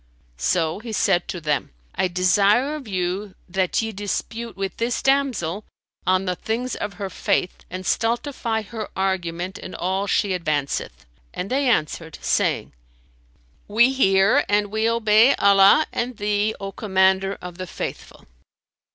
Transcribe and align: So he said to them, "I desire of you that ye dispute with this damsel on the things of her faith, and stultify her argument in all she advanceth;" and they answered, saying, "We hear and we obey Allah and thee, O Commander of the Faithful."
So 0.39 0.79
he 0.79 0.93
said 0.93 1.27
to 1.27 1.39
them, 1.39 1.69
"I 1.93 2.07
desire 2.07 2.73
of 2.73 2.87
you 2.87 3.35
that 3.47 3.83
ye 3.83 3.91
dispute 3.91 4.57
with 4.57 4.77
this 4.77 4.99
damsel 4.99 5.63
on 6.07 6.25
the 6.25 6.35
things 6.35 6.75
of 6.75 6.93
her 6.93 7.07
faith, 7.11 7.57
and 7.69 7.85
stultify 7.85 8.63
her 8.63 8.89
argument 8.95 9.59
in 9.59 9.75
all 9.75 10.07
she 10.07 10.29
advanceth;" 10.29 11.05
and 11.35 11.51
they 11.51 11.69
answered, 11.69 12.17
saying, 12.19 12.73
"We 13.67 13.93
hear 13.93 14.43
and 14.49 14.71
we 14.71 14.89
obey 14.89 15.35
Allah 15.35 15.85
and 15.93 16.17
thee, 16.17 16.55
O 16.59 16.71
Commander 16.71 17.37
of 17.39 17.59
the 17.59 17.67
Faithful." 17.67 18.25